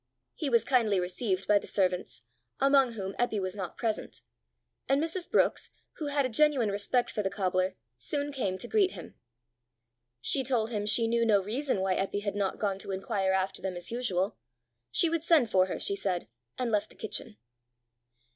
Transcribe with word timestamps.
He 0.33 0.49
was 0.49 0.63
kindly 0.63 0.99
received 0.99 1.47
by 1.47 1.59
the 1.59 1.67
servants, 1.67 2.23
among 2.59 2.93
whom 2.93 3.13
Eppy 3.19 3.39
was 3.39 3.55
not 3.55 3.77
present; 3.77 4.23
and 4.89 4.99
Mrs. 4.99 5.29
Brookes, 5.29 5.69
who 5.97 6.07
had 6.07 6.25
a 6.25 6.29
genuine 6.29 6.71
respect 6.71 7.11
for 7.11 7.21
the 7.21 7.29
cobbler, 7.29 7.75
soon 7.99 8.31
came 8.31 8.57
to 8.57 8.67
greet 8.67 8.93
him. 8.93 9.13
She 10.19 10.43
told 10.43 10.71
him 10.71 10.87
she 10.87 11.05
knew 11.07 11.23
no 11.23 11.39
reason 11.39 11.81
why 11.81 11.97
Eppy 11.97 12.21
had 12.23 12.35
not 12.35 12.57
gone 12.57 12.79
to 12.79 12.89
inquire 12.89 13.31
after 13.33 13.61
them 13.61 13.77
as 13.77 13.91
usual: 13.91 14.35
she 14.89 15.07
would 15.07 15.21
send 15.21 15.51
for 15.51 15.67
her, 15.67 15.79
she 15.79 15.95
said, 15.95 16.27
and 16.57 16.71
left 16.71 16.89
the 16.89 16.95
kitchen. 16.95 17.37